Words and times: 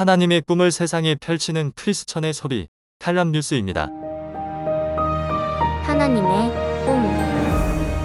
하나님의 0.00 0.40
꿈을 0.46 0.70
세상에 0.70 1.14
펼치는 1.14 1.72
크리스천의 1.76 2.32
소리, 2.32 2.68
칼럼 2.98 3.32
뉴스입니다. 3.32 3.90
하나님의 5.82 6.48
꿈 6.86 7.02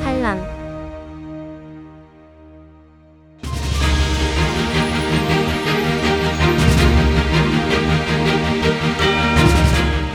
팔람 0.03 0.43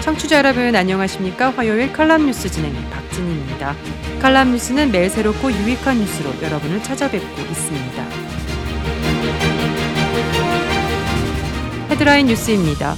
청취자 0.02 0.36
여러분 0.36 0.76
안녕하십니까? 0.76 1.48
화요일 1.52 1.90
칼럼 1.94 2.26
뉴스 2.26 2.50
진행의 2.50 2.90
박진희입니다. 2.90 3.74
칼럼 4.20 4.50
뉴스는 4.50 4.92
매일 4.92 5.08
새롭고 5.08 5.50
유익한 5.50 5.96
뉴스로 5.98 6.42
여러분을 6.42 6.82
찾아뵙고 6.82 7.40
있습니다. 7.40 8.30
헤드라인 12.00 12.28
뉴스입니다. 12.28 12.96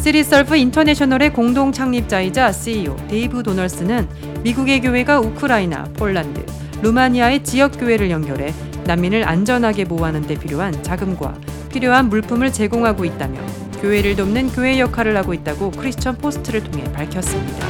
시티서브 0.00 0.54
인터내셔널의 0.54 1.32
공동 1.32 1.72
창립자이자 1.72 2.52
CEO 2.52 2.96
데이브 3.08 3.42
도널슨은 3.42 4.08
미국의 4.44 4.82
교회가 4.82 5.18
우크라이나, 5.18 5.82
폴란드, 5.96 6.46
루마니아의 6.82 7.42
지역 7.42 7.72
교회를 7.72 8.08
연결해 8.08 8.54
난민을 8.84 9.28
안전하게 9.28 9.86
보호하는 9.86 10.22
데 10.28 10.36
필요한 10.36 10.80
자금과 10.84 11.34
필요한 11.72 12.08
물품을 12.08 12.52
제공하고 12.52 13.04
있다며 13.04 13.40
교회를 13.82 14.14
돕는 14.14 14.52
교회 14.52 14.78
역할을 14.78 15.16
하고 15.16 15.34
있다고 15.34 15.72
크리스천 15.72 16.18
포스트를 16.18 16.62
통해 16.62 16.84
밝혔습니다. 16.92 17.66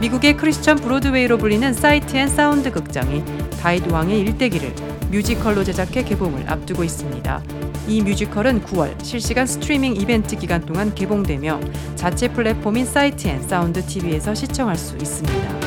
미국의 0.00 0.36
크리스천 0.36 0.76
브로드웨이로 0.76 1.38
불리는 1.38 1.72
사이트 1.72 2.16
앤 2.16 2.28
사운드 2.28 2.70
극장이 2.70 3.24
다윗 3.64 3.90
왕의 3.90 4.20
일대기를 4.20 4.74
뮤지컬로 5.10 5.64
제작해 5.64 6.04
개봉을 6.04 6.50
앞두고 6.50 6.84
있습니다. 6.84 7.42
이 7.88 8.02
뮤지컬은 8.02 8.62
9월 8.62 9.02
실시간 9.02 9.46
스트리밍 9.46 9.96
이벤트 9.96 10.36
기간 10.36 10.60
동안 10.66 10.94
개봉되며 10.94 11.60
자체 11.94 12.28
플랫폼인 12.28 12.84
사이트 12.84 13.26
앤 13.26 13.40
사운드 13.40 13.82
TV에서 13.82 14.34
시청할 14.34 14.76
수 14.76 14.98
있습니다. 14.98 15.60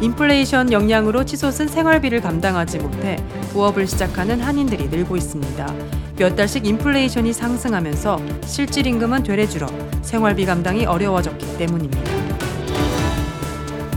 인플레이션 0.00 0.72
영향으로 0.72 1.26
치솟은 1.26 1.68
생활비를 1.68 2.22
감당하지 2.22 2.78
못해 2.78 3.18
부업을 3.52 3.86
시작하는 3.86 4.40
한인들이 4.40 4.88
늘고 4.88 5.18
있습니다. 5.18 5.74
몇 6.16 6.34
달씩 6.34 6.64
인플레이션이 6.64 7.34
상승하면서 7.34 8.18
실질 8.46 8.86
임금은 8.86 9.22
되레 9.22 9.46
줄어 9.46 9.66
생활비 10.00 10.46
감당이 10.46 10.86
어려워졌기 10.86 11.58
때문입니다. 11.58 12.21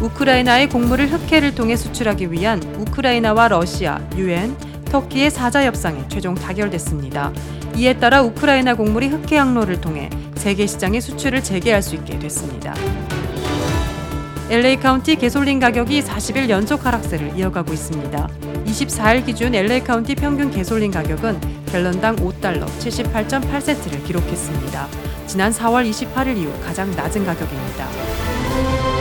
우크라이나의 0.02 0.70
곡물을 0.70 1.12
흑해를 1.12 1.56
통해 1.56 1.76
수출하기 1.76 2.32
위한 2.32 2.62
우크라이나와 2.78 3.48
러시아, 3.48 4.00
유엔, 4.16 4.56
터키의 4.86 5.32
4자 5.32 5.64
협상이 5.64 6.04
최종 6.10 6.36
타결됐습니다. 6.36 7.32
이에 7.76 7.94
따라 7.94 8.22
우크라이나 8.22 8.76
곡물이 8.76 9.08
흑해 9.08 9.38
항로를 9.38 9.82
통해 9.82 10.10
세계 10.36 10.68
시장에 10.68 11.02
수출을 11.02 11.44
재개할 11.44 11.82
수 11.82 11.96
있게 11.96 12.20
됐습니다. 12.20 12.74
LA 14.50 14.78
카운티 14.78 15.16
개솔린 15.16 15.60
가격이 15.60 16.02
40일 16.04 16.50
연속 16.50 16.86
하락세를 16.86 17.36
이어가고 17.36 17.74
있습니다. 17.74 18.30
24일 18.66 19.26
기준 19.26 19.56
LA 19.56 19.84
카운티 19.84 20.14
평균 20.14 20.52
개솔린 20.52 20.92
가격은 20.92 21.66
갤런당 21.66 22.16
5달러 22.18 22.66
78.8센트를 22.66 24.04
기록했습니다. 24.06 24.88
지난 25.26 25.52
4월 25.52 25.90
28일 25.90 26.38
이후 26.38 26.54
가장 26.64 26.92
낮은 26.96 27.26
가격입니다. 27.26 28.95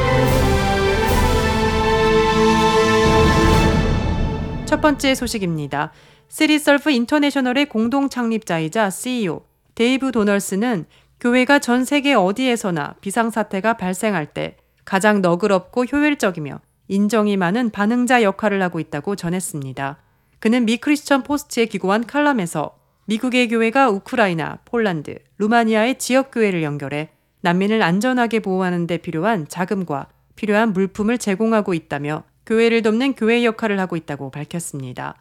첫 4.75 4.81
번째 4.81 5.15
소식입니다. 5.15 5.93
시티서브 6.27 6.91
인터내셔널의 6.91 7.67
공동 7.67 8.09
창립자이자 8.09 8.91
CEO 8.91 9.45
데이브 9.77 10.11
도널슨은 10.11 10.87
교회가 11.21 11.61
전 11.61 11.85
세계 11.85 12.15
어디에서나 12.15 12.97
비상사태가 13.01 13.77
발생할 13.77 14.27
때 14.35 14.57
가장 14.85 15.23
너그럽고 15.23 15.85
효율적이며 15.85 16.59
인정이 16.89 17.37
많은 17.37 17.71
반응자 17.71 18.25
역할을 18.25 18.61
하고 18.65 18.81
있다고 18.81 19.15
전했습니다. 19.15 19.99
그는 20.41 20.65
미 20.65 20.79
크리스천 20.79 21.23
포스트에 21.23 21.67
기고한 21.67 22.05
칼럼에서 22.05 22.77
미국의 23.05 23.51
교회가 23.51 23.91
우크라이나, 23.91 24.59
폴란드, 24.65 25.21
루마니아의 25.39 26.01
지역 26.01 26.33
교회를 26.33 26.65
연결해 26.65 27.11
난민을 27.43 27.81
안전하게 27.81 28.41
보호하는 28.41 28.89
데 28.89 28.99
필요한 28.99 29.47
자금과 29.47 30.09
필요한 30.35 30.73
물품을 30.73 31.19
제공하고 31.19 31.75
있다며 31.75 32.25
교회를 32.47 32.83
돕는 32.83 33.15
교회 33.15 33.45
역할을 33.45 33.81
하고 33.81 33.97
있다고 33.97 34.31
밝혔습니다. 34.31 35.17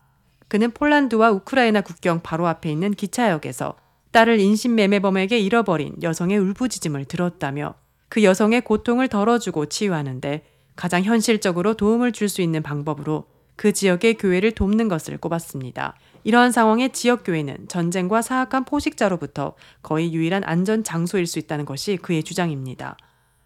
그는 0.47 0.71
폴란드와 0.71 1.31
우크라이나 1.31 1.81
국경 1.81 2.21
바로 2.21 2.47
앞에 2.47 2.71
있는 2.71 2.91
기차역에서 2.91 3.75
딸을 4.11 4.39
인신매매범에게 4.39 5.39
잃어버린 5.39 5.95
여성의 6.01 6.37
울부짖음을 6.37 7.05
들었다며 7.05 7.73
그 8.09 8.23
여성의 8.23 8.61
고통을 8.61 9.07
덜어주고 9.07 9.67
치유하는데 9.67 10.43
가장 10.75 11.03
현실적으로 11.03 11.73
도움을 11.73 12.11
줄 12.11 12.29
수 12.29 12.41
있는 12.41 12.61
방법으로 12.61 13.25
그 13.55 13.71
지역의 13.73 14.15
교회를 14.15 14.51
돕는 14.51 14.87
것을 14.87 15.17
꼽았습니다. 15.17 15.95
이러한 16.23 16.51
상황에 16.51 16.89
지역 16.89 17.23
교회는 17.23 17.67
전쟁과 17.67 18.21
사악한 18.21 18.65
포식자로부터 18.65 19.55
거의 19.81 20.13
유일한 20.13 20.43
안전 20.45 20.83
장소일 20.83 21.27
수 21.27 21.39
있다는 21.39 21.65
것이 21.65 21.97
그의 21.97 22.23
주장입니다. 22.23 22.97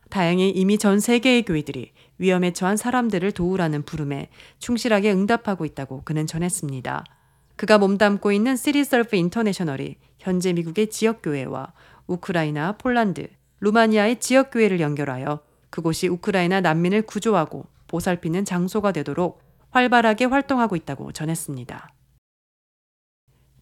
다행히 0.09 0.49
이미 0.49 0.77
전 0.77 0.99
세계의 0.99 1.43
교회들이 1.43 1.91
위험에 2.19 2.51
처한 2.51 2.77
사람들을 2.77 3.31
도우라는 3.31 3.83
부름에 3.83 4.29
충실하게 4.59 5.11
응답하고 5.11 5.65
있다고 5.65 6.01
그는 6.03 6.27
전했습니다. 6.27 7.03
그가 7.55 7.77
몸담고 7.77 8.31
있는 8.31 8.55
시리설프 8.55 9.15
인터내셔널이 9.15 9.97
현재 10.19 10.53
미국의 10.53 10.89
지역교회와 10.89 11.73
우크라이나, 12.07 12.73
폴란드, 12.73 13.27
루마니아의 13.59 14.19
지역교회를 14.19 14.79
연결하여 14.79 15.41
그곳이 15.69 16.07
우크라이나 16.07 16.61
난민을 16.61 17.01
구조하고 17.03 17.65
보살피는 17.87 18.45
장소가 18.45 18.91
되도록 18.91 19.41
활발하게 19.71 20.25
활동하고 20.25 20.75
있다고 20.75 21.11
전했습니다. 21.11 21.93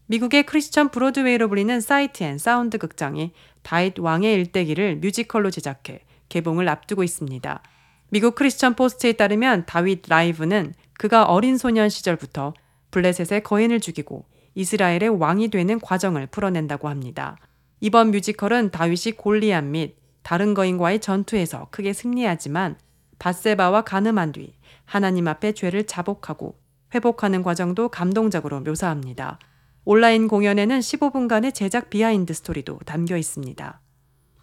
미국의 0.08 0.46
크리스천 0.46 0.90
브로드웨이로 0.90 1.48
불리는 1.48 1.82
사이트 1.82 2.24
앤 2.24 2.38
사운드 2.38 2.78
극장이 2.78 3.32
다윗 3.64 4.02
왕의 4.02 4.36
일대기를 4.36 4.98
뮤지컬로 4.98 5.50
제작해 5.50 6.02
개봉을 6.30 6.70
앞두고 6.70 7.04
있습니다. 7.04 7.64
미국 8.10 8.36
크리스천 8.36 8.76
포스트에 8.76 9.14
따르면 9.14 9.66
다윗 9.66 10.04
라이브는 10.08 10.74
그가 10.98 11.26
어린 11.26 11.58
소년 11.58 11.90
시절부터 11.90 12.54
블레셋의 12.92 13.44
거인을 13.44 13.80
죽이고 13.80 14.26
이스라엘의 14.54 15.10
왕이 15.20 15.50
되는 15.50 15.80
과정을 15.80 16.28
풀어낸다고 16.28 16.88
합니다. 16.88 17.38
이번 17.82 18.12
뮤지컬은 18.12 18.72
다윗이 18.72 19.18
골리앗 19.18 19.66
및 19.66 19.98
다른 20.24 20.54
거인과의 20.54 21.02
전투에서 21.02 21.68
크게 21.72 21.94
승리하지만 21.94 22.78
밧세바와 23.20 23.84
간음한 23.84 24.32
뒤 24.32 24.54
하나님 24.86 25.28
앞에 25.28 25.52
죄를 25.52 25.86
자복하고 25.86 26.58
회복하는 26.94 27.44
과정도 27.44 27.90
감동적으로 27.90 28.62
묘사합니다. 28.62 29.40
온라인 29.84 30.28
공연에는 30.28 30.80
15분간의 30.80 31.54
제작 31.54 31.90
비하인드 31.90 32.34
스토리도 32.34 32.80
담겨 32.86 33.18
있습니다. 33.18 33.82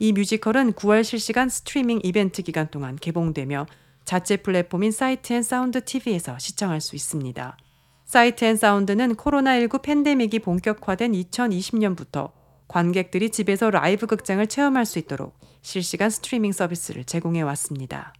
이 0.02 0.12
뮤지컬은 0.12 0.72
9월 0.72 1.04
실시간 1.04 1.48
스트리밍 1.48 2.00
이벤트 2.02 2.42
기간 2.42 2.66
동안 2.72 2.96
개봉되며 2.96 3.66
자체 4.04 4.36
플랫폼인 4.36 4.90
사이트 4.90 5.32
앤 5.32 5.44
사운드 5.44 5.84
TV에서 5.84 6.40
시청할 6.40 6.80
수 6.80 6.96
있습니다. 6.96 7.56
사이트 8.04 8.44
앤 8.44 8.56
사운드는 8.56 9.14
코로나19 9.14 9.80
팬데믹이 9.82 10.40
본격화된 10.40 11.12
2020년부터 11.12 12.32
관객들이 12.66 13.30
집에서 13.30 13.70
라이브 13.70 14.08
극장을 14.08 14.44
체험할 14.44 14.86
수 14.86 14.98
있도록 14.98 15.38
실시간 15.62 16.10
스트리밍 16.10 16.50
서비스를 16.50 17.04
제공해 17.04 17.42
왔습니다. 17.42 18.12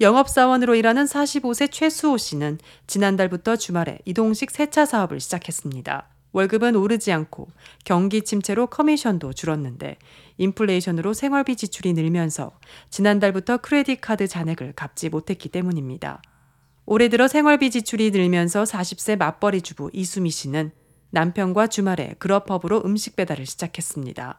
영업사원으로 0.00 0.76
일하는 0.76 1.06
45세 1.06 1.72
최수호 1.72 2.18
씨는 2.18 2.60
지난달부터 2.86 3.56
주말에 3.56 3.98
이동식 4.04 4.52
세차 4.52 4.86
사업을 4.86 5.18
시작했습니다. 5.18 6.19
월급은 6.32 6.76
오르지 6.76 7.12
않고 7.12 7.48
경기 7.84 8.22
침체로 8.22 8.66
커미션도 8.68 9.32
줄었는데 9.32 9.96
인플레이션으로 10.38 11.12
생활비 11.12 11.56
지출이 11.56 11.92
늘면서 11.92 12.52
지난달부터 12.90 13.58
크레딧 13.58 14.00
카드 14.00 14.28
잔액을 14.28 14.72
갚지 14.74 15.08
못했기 15.08 15.48
때문입니다. 15.48 16.22
올해 16.86 17.08
들어 17.08 17.28
생활비 17.28 17.70
지출이 17.70 18.10
늘면서 18.10 18.64
40세 18.64 19.16
맞벌이 19.16 19.62
주부 19.62 19.90
이수미 19.92 20.30
씨는 20.30 20.72
남편과 21.10 21.66
주말에 21.66 22.14
그룹업으로 22.18 22.82
음식 22.84 23.16
배달을 23.16 23.46
시작했습니다. 23.46 24.38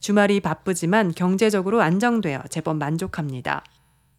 주말이 0.00 0.40
바쁘지만 0.40 1.12
경제적으로 1.14 1.80
안정되어 1.80 2.44
제법 2.50 2.76
만족합니다. 2.76 3.64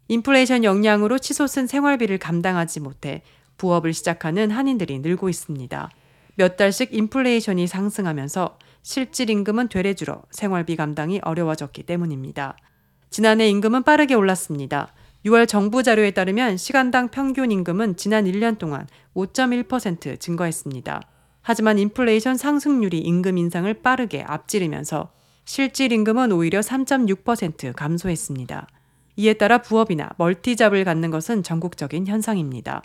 인플레이션 0.07 0.63
영향으로 0.63 1.17
치솟은 1.19 1.67
생활비를 1.67 2.17
감당하지 2.19 2.81
못해 2.81 3.21
부업을 3.57 3.93
시작하는 3.93 4.51
한인들이 4.51 4.99
늘고 4.99 5.29
있습니다. 5.29 5.89
몇 6.35 6.57
달씩 6.57 6.93
인플레이션이 6.93 7.67
상승하면서 7.67 8.57
실질 8.81 9.29
임금은 9.29 9.69
되레 9.69 9.93
줄어 9.93 10.23
생활비 10.31 10.75
감당이 10.75 11.21
어려워졌기 11.23 11.83
때문입니다. 11.83 12.57
지난해 13.09 13.47
임금은 13.49 13.83
빠르게 13.83 14.15
올랐습니다. 14.15 14.93
6월 15.25 15.47
정부 15.47 15.83
자료에 15.83 16.11
따르면 16.11 16.57
시간당 16.57 17.09
평균 17.09 17.51
임금은 17.51 17.95
지난 17.95 18.25
1년 18.25 18.57
동안 18.57 18.87
5.1% 19.15 20.19
증가했습니다. 20.19 21.01
하지만 21.41 21.77
인플레이션 21.77 22.37
상승률이 22.37 22.99
임금 22.99 23.37
인상을 23.37 23.73
빠르게 23.81 24.23
앞지르면서 24.25 25.11
실질 25.45 25.91
임금은 25.91 26.31
오히려 26.31 26.59
3.6% 26.61 27.73
감소했습니다. 27.75 28.67
이에 29.17 29.33
따라 29.33 29.59
부업이나 29.59 30.09
멀티잡을 30.17 30.83
갖는 30.83 31.11
것은 31.11 31.43
전국적인 31.43 32.07
현상입니다. 32.07 32.81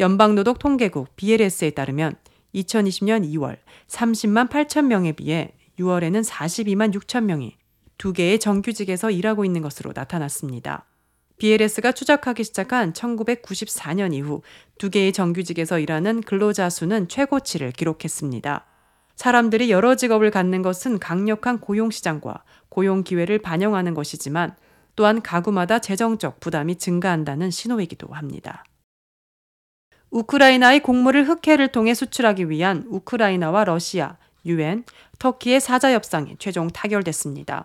연방노동 0.00 0.54
통계국 0.54 1.14
BLS에 1.16 1.70
따르면 1.70 2.16
2020년 2.54 3.24
2월 3.34 3.58
30만 3.88 4.48
8천 4.48 4.86
명에 4.86 5.12
비해 5.12 5.52
6월에는 5.78 6.24
42만 6.24 6.94
6천 6.94 7.24
명이 7.24 7.56
두 7.98 8.12
개의 8.12 8.38
정규직에서 8.38 9.10
일하고 9.10 9.44
있는 9.44 9.62
것으로 9.62 9.92
나타났습니다. 9.94 10.86
BLS가 11.38 11.92
추적하기 11.92 12.44
시작한 12.44 12.92
1994년 12.92 14.14
이후 14.14 14.42
두 14.78 14.90
개의 14.90 15.12
정규직에서 15.12 15.78
일하는 15.78 16.20
근로자 16.20 16.68
수는 16.68 17.08
최고치를 17.08 17.72
기록했습니다. 17.72 18.66
사람들이 19.16 19.70
여러 19.70 19.96
직업을 19.96 20.30
갖는 20.30 20.62
것은 20.62 20.98
강력한 20.98 21.58
고용시장과 21.58 22.42
고용 22.68 23.04
기회를 23.04 23.38
반영하는 23.38 23.94
것이지만 23.94 24.54
또한 24.96 25.22
가구마다 25.22 25.78
재정적 25.78 26.40
부담이 26.40 26.76
증가한다는 26.76 27.50
신호이기도 27.50 28.08
합니다. 28.12 28.64
우크라이나의 30.10 30.80
곡물을 30.80 31.28
흑해를 31.28 31.68
통해 31.68 31.94
수출하기 31.94 32.50
위한 32.50 32.84
우크라이나와 32.88 33.64
러시아, 33.64 34.16
유엔, 34.44 34.84
터키의 35.18 35.60
사자 35.60 35.92
협상이 35.92 36.36
최종 36.38 36.68
타결됐습니다. 36.68 37.64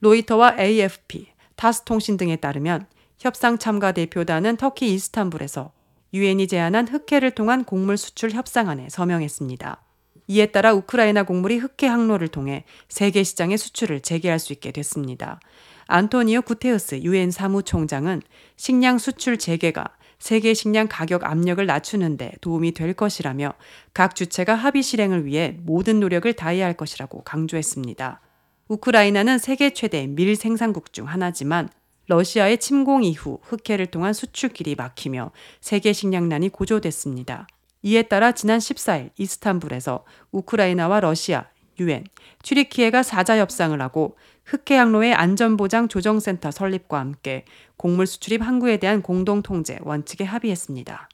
로이터와 0.00 0.56
AFP, 0.58 1.28
타스통신 1.56 2.16
등에 2.16 2.36
따르면 2.36 2.86
협상 3.18 3.58
참가 3.58 3.92
대표단은 3.92 4.56
터키 4.56 4.92
이스탄불에서 4.94 5.72
유엔이 6.14 6.46
제안한 6.48 6.88
흑해를 6.88 7.30
통한 7.32 7.64
곡물 7.64 7.96
수출 7.96 8.32
협상안에 8.32 8.88
서명했습니다. 8.90 9.82
이에 10.28 10.46
따라 10.46 10.72
우크라이나 10.72 11.24
곡물이 11.24 11.58
흑해 11.58 11.88
항로를 11.88 12.28
통해 12.28 12.64
세계 12.88 13.22
시장에 13.22 13.56
수출을 13.56 14.00
재개할 14.00 14.38
수 14.38 14.52
있게 14.52 14.72
됐습니다. 14.72 15.40
안토니오 15.86 16.42
구테우스 16.42 17.02
유엔 17.02 17.30
사무총장은 17.30 18.22
식량 18.56 18.98
수출 18.98 19.36
재개가 19.36 19.88
세계 20.22 20.54
식량 20.54 20.86
가격 20.88 21.24
압력을 21.24 21.66
낮추는데 21.66 22.34
도움이 22.40 22.74
될 22.74 22.94
것이라며 22.94 23.54
각 23.92 24.14
주체가 24.14 24.54
합의 24.54 24.84
실행을 24.84 25.26
위해 25.26 25.56
모든 25.64 25.98
노력을 25.98 26.32
다해야 26.32 26.64
할 26.64 26.74
것이라고 26.74 27.24
강조했습니다. 27.24 28.20
우크라이나는 28.68 29.38
세계 29.38 29.70
최대 29.70 30.06
밀 30.06 30.36
생산국 30.36 30.92
중 30.92 31.08
하나지만 31.08 31.70
러시아의 32.06 32.58
침공 32.58 33.02
이후 33.02 33.40
흑해를 33.42 33.86
통한 33.86 34.12
수출길이 34.12 34.76
막히며 34.76 35.32
세계 35.60 35.92
식량난이 35.92 36.50
고조됐습니다. 36.50 37.48
이에 37.82 38.02
따라 38.02 38.30
지난 38.30 38.60
14일 38.60 39.10
이스탄불에서 39.16 40.04
우크라이나와 40.30 41.00
러시아, 41.00 41.46
유엔, 41.80 42.04
튀리키예가 42.42 43.02
사자 43.02 43.38
협상을 43.38 43.80
하고 43.80 44.16
흑해 44.44 44.76
항로의 44.76 45.14
안전보장 45.14 45.88
조정센터 45.88 46.50
설립과 46.50 46.98
함께 46.98 47.44
곡물 47.76 48.06
수출입 48.06 48.42
항구에 48.42 48.76
대한 48.78 49.02
공동 49.02 49.42
통제 49.42 49.78
원칙에 49.82 50.24
합의했습니다. 50.24 51.08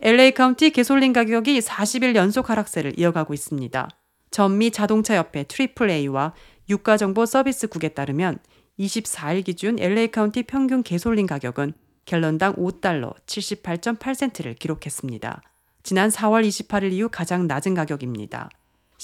LA 0.00 0.32
카운티 0.32 0.70
개솔린 0.70 1.12
가격이 1.12 1.60
40일 1.60 2.14
연속 2.14 2.50
하락세를 2.50 2.98
이어가고 2.98 3.32
있습니다. 3.32 3.88
전미 4.30 4.70
자동차 4.70 5.16
협회 5.16 5.44
트리플 5.44 5.90
A와 5.90 6.34
유가 6.68 6.96
정보 6.96 7.24
서비스국에 7.24 7.90
따르면 7.90 8.38
24일 8.78 9.44
기준 9.44 9.78
LA 9.78 10.08
카운티 10.08 10.42
평균 10.42 10.82
개솔린 10.82 11.26
가격은 11.26 11.74
갤런당 12.04 12.56
5달러 12.56 13.14
78.8센트를 13.26 14.58
기록했습니다. 14.58 15.42
지난 15.82 16.10
4월 16.10 16.46
28일 16.46 16.92
이후 16.92 17.08
가장 17.10 17.46
낮은 17.46 17.74
가격입니다. 17.74 18.50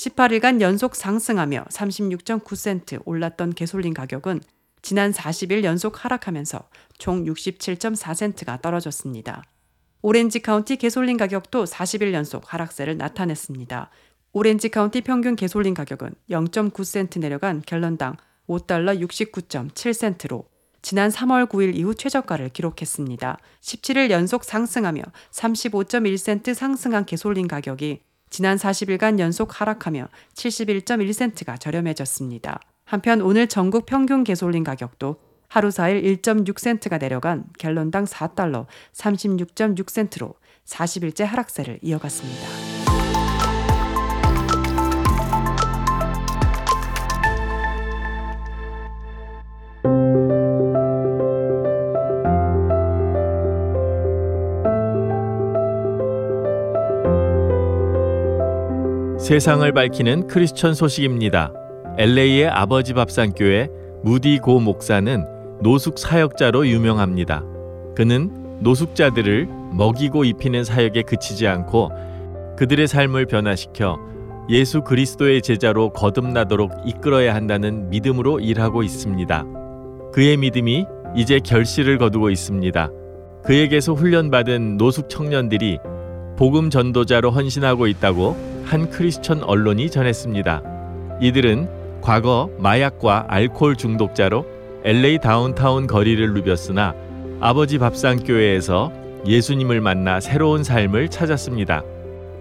18일간 0.00 0.62
연속 0.62 0.96
상승하며 0.96 1.66
36.9센트 1.70 3.02
올랐던 3.04 3.52
개솔린 3.52 3.92
가격은 3.92 4.40
지난 4.80 5.12
40일 5.12 5.62
연속 5.62 6.02
하락하면서 6.04 6.68
총 6.96 7.24
67.4센트가 7.26 8.62
떨어졌습니다. 8.62 9.44
오렌지 10.00 10.40
카운티 10.40 10.76
개솔린 10.76 11.18
가격도 11.18 11.64
40일 11.64 12.14
연속 12.14 12.54
하락세를 12.54 12.96
나타냈습니다. 12.96 13.90
오렌지 14.32 14.70
카운티 14.70 15.02
평균 15.02 15.36
개솔린 15.36 15.74
가격은 15.74 16.14
0.9센트 16.30 17.18
내려간 17.18 17.60
갤런당 17.60 18.16
5달러 18.48 18.98
69.7센트로 19.06 20.46
지난 20.80 21.10
3월 21.10 21.46
9일 21.46 21.76
이후 21.76 21.94
최저가를 21.94 22.48
기록했습니다. 22.48 23.38
17일 23.60 24.08
연속 24.08 24.44
상승하며 24.44 25.02
35.1센트 25.30 26.54
상승한 26.54 27.04
개솔린 27.04 27.48
가격이 27.48 28.00
지난 28.30 28.56
40일간 28.56 29.18
연속 29.18 29.60
하락하며 29.60 30.08
71.1센트가 30.34 31.58
저렴해졌습니다. 31.60 32.60
한편 32.84 33.20
오늘 33.20 33.48
전국 33.48 33.86
평균 33.86 34.24
개솔린 34.24 34.64
가격도 34.64 35.16
하루 35.48 35.68
4일 35.68 36.22
1.6센트가 36.22 37.00
내려간 37.00 37.44
갤런당 37.58 38.04
4달러 38.04 38.66
36.6센트로 38.94 40.34
40일째 40.64 41.24
하락세를 41.24 41.80
이어갔습니다. 41.82 42.79
세상을 59.30 59.70
밝히는 59.70 60.26
크리스천 60.26 60.74
소식입니다. 60.74 61.52
LA의 61.98 62.48
아버지 62.48 62.94
밥상교회 62.94 63.68
무디 64.02 64.40
고 64.40 64.58
목사는 64.58 65.24
노숙 65.62 66.00
사역자로 66.00 66.66
유명합니다. 66.66 67.44
그는 67.94 68.58
노숙자들을 68.58 69.46
먹이고 69.70 70.24
입히는 70.24 70.64
사역에 70.64 71.02
그치지 71.02 71.46
않고 71.46 71.92
그들의 72.58 72.88
삶을 72.88 73.26
변화시켜 73.26 74.00
예수 74.48 74.82
그리스도의 74.82 75.42
제자로 75.42 75.90
거듭나도록 75.92 76.72
이끌어야 76.84 77.32
한다는 77.32 77.88
믿음으로 77.88 78.40
일하고 78.40 78.82
있습니다. 78.82 79.44
그의 80.12 80.38
믿음이 80.38 80.86
이제 81.14 81.38
결실을 81.38 81.98
거두고 81.98 82.30
있습니다. 82.30 82.90
그에게서 83.44 83.92
훈련받은 83.94 84.76
노숙 84.76 85.08
청년들이 85.08 85.78
복음 86.36 86.68
전도자로 86.68 87.30
헌신하고 87.30 87.86
있다고 87.86 88.49
한 88.70 88.88
크리스천 88.88 89.42
언론이 89.42 89.90
전했습니다. 89.90 91.18
이들은 91.20 92.00
과거 92.00 92.48
마약과 92.58 93.24
알코올 93.26 93.74
중독자로 93.74 94.46
LA 94.84 95.18
다운타운 95.18 95.88
거리를 95.88 96.32
누볐으나 96.32 96.94
아버지 97.40 97.78
밥상교회에서 97.78 98.92
예수님을 99.26 99.80
만나 99.80 100.20
새로운 100.20 100.62
삶을 100.62 101.08
찾았습니다. 101.08 101.82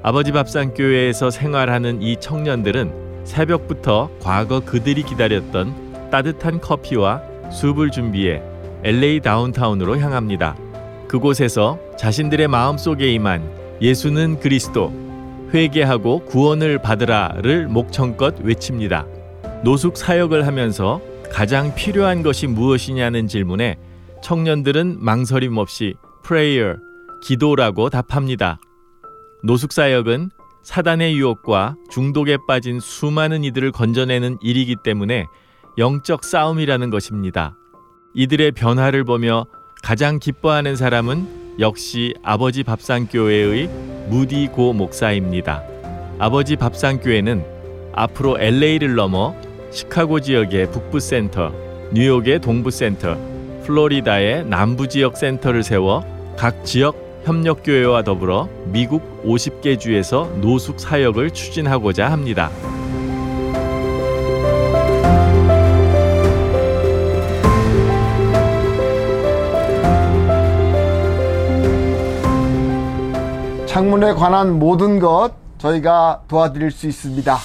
아버지 0.03 0.31
밥상교회에서 0.31 1.31
생활하는 1.31 2.03
이 2.03 2.15
청년들은 2.17 3.23
새벽부터 3.23 4.11
과거 4.21 4.59
그들이 4.59 5.01
기다렸던 5.01 6.09
따뜻한 6.11 6.61
커피와 6.61 7.23
숲을 7.51 7.89
준비해 7.89 8.43
LA 8.83 9.21
다운타운으로 9.21 9.97
향합니다. 9.97 10.55
그곳에서 11.07 11.79
자신들의 11.97 12.47
마음속에 12.49 13.11
임한 13.13 13.41
예수는 13.81 14.39
그리스도, 14.39 15.08
회개하고 15.53 16.25
구원을 16.25 16.81
받으라를 16.81 17.67
목청껏 17.67 18.41
외칩니다. 18.41 19.05
노숙 19.63 19.97
사역을 19.97 20.47
하면서 20.47 21.01
가장 21.31 21.75
필요한 21.75 22.23
것이 22.23 22.47
무엇이냐는 22.47 23.27
질문에 23.27 23.77
청년들은 24.23 24.97
망설임 24.99 25.57
없이 25.57 25.95
prayer, 26.25 26.77
기도라고 27.21 27.89
답합니다. 27.89 28.59
노숙 29.43 29.71
사역은 29.71 30.31
사단의 30.63 31.17
유혹과 31.17 31.75
중독에 31.89 32.37
빠진 32.47 32.79
수많은 32.79 33.43
이들을 33.43 33.71
건져내는 33.71 34.37
일이기 34.41 34.75
때문에 34.83 35.25
영적 35.77 36.23
싸움이라는 36.23 36.89
것입니다. 36.89 37.55
이들의 38.13 38.51
변화를 38.51 39.03
보며 39.03 39.45
가장 39.81 40.19
기뻐하는 40.19 40.75
사람은 40.75 41.57
역시 41.59 42.13
아버지 42.23 42.63
밥상교회의 42.63 43.69
무디 44.09 44.47
고 44.47 44.73
목사입니다. 44.73 45.63
아버지 46.17 46.55
밥상교회는 46.55 47.45
앞으로 47.93 48.39
LA를 48.39 48.95
넘어 48.95 49.35
시카고 49.71 50.19
지역의 50.19 50.71
북부 50.71 50.99
센터, 50.99 51.51
뉴욕의 51.93 52.41
동부 52.41 52.71
센터, 52.71 53.15
플로리다의 53.65 54.45
남부 54.45 54.87
지역 54.87 55.15
센터를 55.15 55.61
세워 55.61 56.03
각 56.35 56.65
지역 56.65 57.21
협력 57.23 57.61
교회와 57.63 58.03
더불어 58.03 58.49
미국 58.65 59.23
50개 59.23 59.79
주에서 59.79 60.25
노숙 60.41 60.79
사역을 60.79 61.29
추진하고자 61.29 62.11
합니다. 62.11 62.49
창문에 73.79 74.11
관한 74.11 74.59
모든 74.59 74.99
것 74.99 75.31
저희가 75.57 76.23
도와드릴 76.27 76.69
수 76.69 76.85
있습니다. 76.85 77.37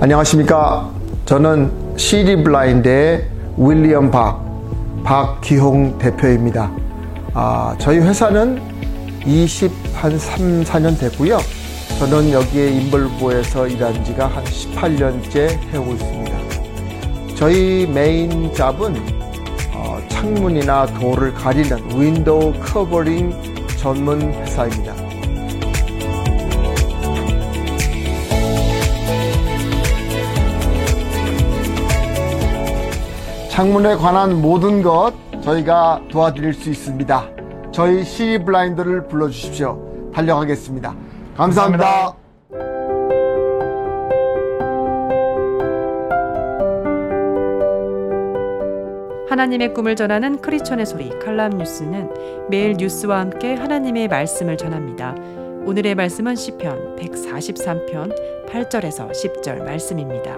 안녕하십니까. 0.00 0.88
저는 1.26 1.72
시리 1.96 2.44
블라인드의 2.44 3.28
윌리엄 3.58 4.12
박, 4.12 4.40
박기홍 5.02 5.98
대표입니다. 5.98 6.70
아, 7.34 7.74
저희 7.80 7.98
회사는 7.98 8.62
20, 9.26 9.72
한 9.96 10.16
3, 10.16 10.62
4년 10.62 10.96
됐고요. 10.96 11.38
저는 11.98 12.30
여기에 12.30 12.68
인벌부에서 12.68 13.66
일한 13.66 14.04
지가 14.04 14.28
한 14.28 14.44
18년째 14.44 15.58
해오고 15.72 15.94
있습니다. 15.94 16.38
저희 17.34 17.84
메인 17.92 18.54
잡은 18.54 19.23
어, 19.23 19.23
창문이나 20.24 20.86
door를 20.86 21.34
가리는 21.34 22.00
window 22.00 22.54
covering 22.60 23.30
전문 23.76 24.22
회사입니다. 24.22 24.94
창문에 33.50 33.96
관한 33.96 34.40
모든 34.40 34.82
것 34.82 35.12
저희가 35.42 36.00
도와드릴 36.10 36.54
수 36.54 36.70
있습니다. 36.70 37.28
저희 37.70 38.02
시리 38.02 38.42
블라인드를 38.42 39.06
불러주십시오. 39.08 40.10
달려가겠습니다. 40.14 40.94
감사합니다. 41.36 42.23
하나님의 49.34 49.74
꿈을 49.74 49.96
전하는 49.96 50.40
크리스천의 50.40 50.86
소리 50.86 51.10
칼람 51.18 51.58
뉴스는 51.58 52.48
매일 52.50 52.74
뉴스와 52.74 53.18
함께 53.18 53.54
하나님의 53.54 54.06
말씀을 54.06 54.56
전합니다. 54.56 55.16
오늘의 55.66 55.96
말씀은 55.96 56.36
시편 56.36 56.94
143편 56.94 58.46
8절에서 58.46 59.10
10절 59.10 59.64
말씀입니다. 59.64 60.36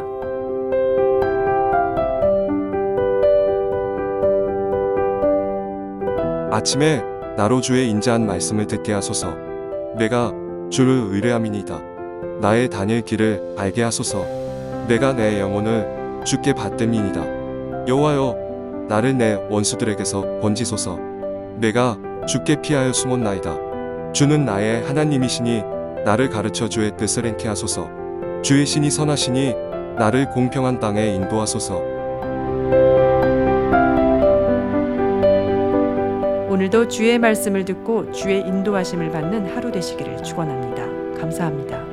아침에 6.50 7.02
나로 7.36 7.60
주의 7.60 7.90
인자한 7.90 8.24
말씀을 8.24 8.66
듣게 8.66 8.94
하소서. 8.94 9.36
내가 9.98 10.32
주를 10.70 11.08
의뢰함이니이다. 11.10 11.82
나의 12.40 12.70
다닐 12.70 13.02
길을 13.02 13.56
알게 13.58 13.82
하소서. 13.82 14.24
내가 14.88 15.12
내 15.12 15.38
영혼을 15.38 16.24
주께 16.24 16.54
받됨이니이다. 16.54 17.86
여호와여, 17.88 18.45
나를 18.88 19.16
내 19.16 19.34
원수들에게서 19.50 20.40
건지소서. 20.40 20.98
내가 21.58 21.98
주께 22.26 22.60
피하여 22.60 22.92
숨었나이다. 22.92 24.12
주는 24.12 24.44
나의 24.44 24.84
하나님이시니 24.84 25.62
나를 26.04 26.30
가르쳐 26.30 26.68
주의 26.68 26.96
뜻을 26.96 27.26
행케 27.26 27.48
하소서. 27.48 27.88
주의 28.42 28.64
신이 28.64 28.90
선하시니 28.90 29.54
나를 29.98 30.30
공평한 30.30 30.78
땅에 30.78 31.14
인도하소서. 31.14 31.96
오늘도 36.48 36.88
주의 36.88 37.18
말씀을 37.18 37.64
듣고 37.64 38.10
주의 38.12 38.40
인도하심을 38.40 39.10
받는 39.10 39.54
하루 39.54 39.70
되시기를 39.70 40.22
축원합니다. 40.22 41.20
감사합니다. 41.20 41.85